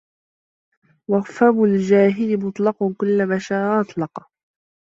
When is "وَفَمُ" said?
1.09-1.63